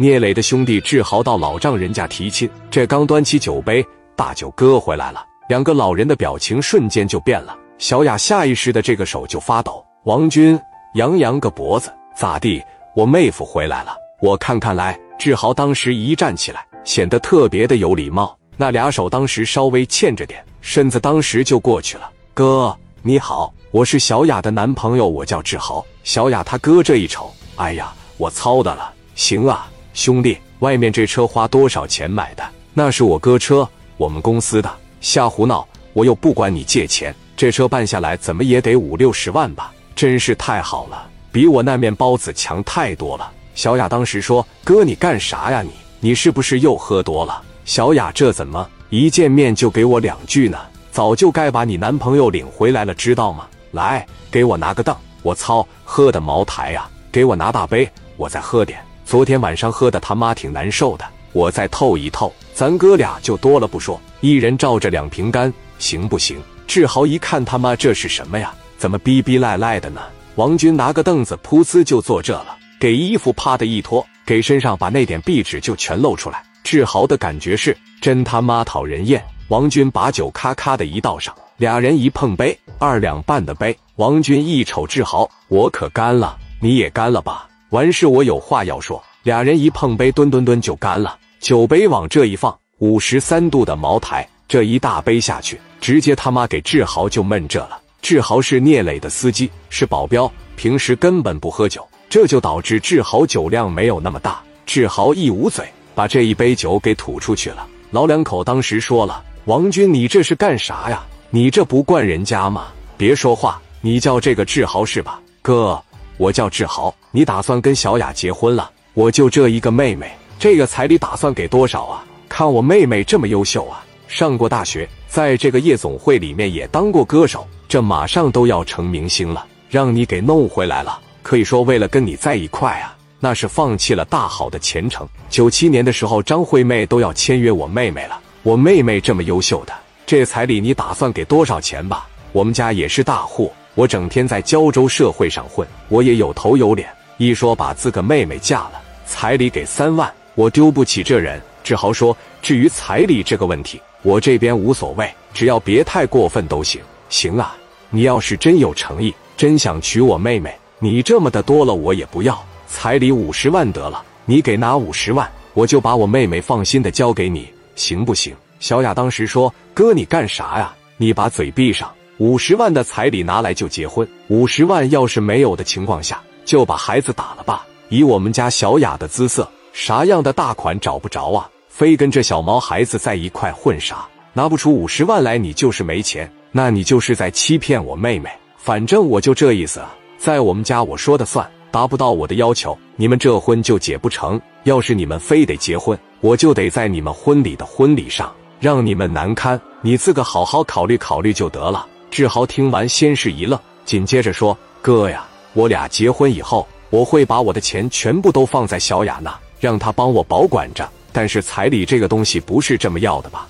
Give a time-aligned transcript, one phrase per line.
[0.00, 3.84] 聂磊的兄弟志豪到老丈人家提亲，这刚端起酒杯，
[4.16, 5.22] 大舅哥回来了。
[5.46, 7.54] 两个老人的表情瞬间就变了。
[7.76, 9.84] 小雅下意识的这个手就发抖。
[10.04, 10.58] 王军
[10.94, 12.62] 扬扬个脖子，咋地？
[12.96, 14.98] 我妹夫回来了，我看看来。
[15.18, 22.10] 志豪当时一站起来，显得特别的有礼貌，那俩手当时稍微欠着点，身子当时就过去了。
[22.32, 25.84] 哥，你好，我是小雅的男朋友，我叫志豪。
[26.04, 28.94] 小雅他哥这一瞅，哎呀，我操的了。
[29.14, 32.44] 行啊，兄弟，外面这车花多少钱买的？
[32.72, 34.70] 那是我哥车，我们公司的。
[35.00, 39.72] 瞎胡闹，我又不管你借钱，这车办下来怎么也得五六十万吧？
[39.96, 43.30] 真是太好了，比我那面包子强太多了。
[43.54, 45.62] 小雅当时说：“哥，你干啥呀？
[45.62, 50.58] 你你是不是又喝多了？”小雅这怎么一见面就给我两句呢？
[50.92, 53.46] 早就该把你男朋友领回来了，知道吗？
[53.72, 54.94] 来，给我拿个凳。
[55.22, 56.88] 我操，喝的茅台呀！
[57.12, 58.80] 给我拿大杯，我再喝点。
[59.10, 62.32] 昨天晚上喝的他妈挺难受的，我再透一透。
[62.54, 66.40] 咱哥俩就多了不说，一人照着两瓶干，行不行？
[66.68, 68.54] 志豪一看他妈这是什么呀？
[68.78, 70.00] 怎么逼逼赖赖的呢？
[70.36, 72.56] 王军拿个凳子，噗呲就坐这了。
[72.78, 76.40] 给衣服啪的一脱，给身上把那点壁纸就全露出来。
[76.62, 79.20] 志豪的感觉是真他妈讨人厌。
[79.48, 83.76] 王军把酒咔咔的一倒上，俩人一碰杯，二两半的杯。
[83.96, 87.48] 王军一瞅志豪，我可干了，你也干了吧？
[87.70, 89.02] 完事我有话要说。
[89.22, 91.18] 俩人一碰杯，吨吨吨就干了。
[91.40, 97.78] 酒杯往这一放，五十三度的茅台，这一大杯下去，直接他妈给志豪就闷这了。
[98.00, 101.86] 志豪是聂磊的司机，是保镖，平时根本不喝酒。
[102.08, 107.66] 这就导致志豪酒量没有那么大，志豪一捂嘴，把这一杯酒给吐出去了。
[107.90, 111.04] 老两口当时说了：“王军，你这是干啥呀？
[111.28, 112.68] 你这不惯人家吗？
[112.96, 115.20] 别说话，你叫这个志豪是吧？
[115.42, 115.80] 哥，
[116.20, 116.94] 我叫志豪。
[117.12, 118.70] 你打算跟小雅结婚了？
[118.92, 122.04] 我就这一个妹妹，这个彩礼打算给多少啊？
[122.28, 135.08] 看我妹妹这么优秀啊，上过大学，在这个夜总会里面也当过歌手，这马上都要成明星了，让你给弄回来了。”可以说，为了跟你在一块啊，那是放弃了大好的前程。
[135.30, 138.20] 九七年的时候，张惠妹都要签约我妹妹了。
[138.42, 139.72] 我妹妹这么优秀的，
[140.04, 142.06] 这彩礼你打算给多少钱吧？
[142.32, 146.88] 我们家也是大户，我整天在胶州社会上混，我也有头有脸。
[147.18, 151.40] 一说把自个妹妹嫁了，彩礼给三万，我丢不起这人。
[151.62, 156.80] 志豪说：“至于彩礼这个问题，我这边无所谓，只要别太过分都行。
[157.10, 157.54] 行啊，
[157.90, 168.34] 你要是真有诚意，真想娶我妹妹。”你这么的多了，我也不要，彩礼五十万得了，你给拿五十万，我就把我妹妹放心的交给你，行不行？
[168.60, 170.74] 小雅当时说：“哥，你干啥呀？
[170.96, 177.66] 你把嘴闭上，五十万的彩礼拿来就结婚，五十万要是没有的情况下，就把孩子打了吧。
[177.88, 181.48] 以我们家小雅的姿色，啥样的大款找不着啊？
[181.70, 184.06] 非跟这小毛孩子在一块混啥？
[184.34, 188.28] 拿不出五十万来，你就是没钱，那你就是在欺骗我妹妹。
[188.58, 189.80] 反正我就这意思。”
[190.18, 194.38] 在我们家我说的算，达不到我的要求，你们这婚就结不成。
[194.64, 198.30] 要是你们非得结婚，我就得在你们婚礼的婚礼上
[198.60, 199.58] 让你们难堪。
[199.80, 201.86] 你自个好好考虑考虑就得了。
[202.10, 210.86] 志豪听完先是一愣，紧接着说：“哥呀，我俩结婚以后，我会把我的钱全部都放在小雅那，让她帮我保管着。
[211.12, 213.46] 但是彩礼这个东西不是这么要的吧？”